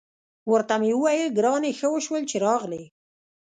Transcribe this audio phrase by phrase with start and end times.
[0.51, 2.83] ورته مې وویل: ګرانې، ښه وشول چې راغلې.